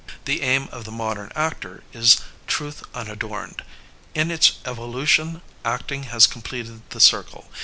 The 0.25 0.41
aim 0.41 0.67
of 0.71 0.83
the 0.85 0.91
modem 0.91 1.29
actor 1.35 1.83
is 1.93 2.17
truth 2.47 2.81
unadorned. 2.95 3.63
In 4.15 4.31
its 4.31 4.53
evolution 4.65 5.43
acting 5.63 6.05
has 6.05 6.25
completed 6.25 6.81
the 6.89 6.99
circle. 6.99 7.51